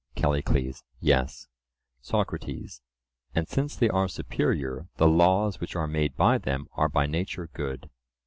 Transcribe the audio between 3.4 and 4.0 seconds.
since they